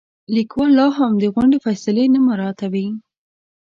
[0.35, 2.87] لیکوال لاهم د غونډې فیصلې نه مراعاتوي.